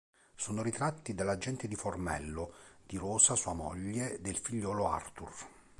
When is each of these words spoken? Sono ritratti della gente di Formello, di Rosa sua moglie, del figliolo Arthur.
Sono 0.35 0.63
ritratti 0.63 1.13
della 1.13 1.37
gente 1.37 1.67
di 1.67 1.75
Formello, 1.75 2.55
di 2.87 2.97
Rosa 2.97 3.35
sua 3.35 3.53
moglie, 3.53 4.19
del 4.19 4.37
figliolo 4.39 4.87
Arthur. 4.89 5.31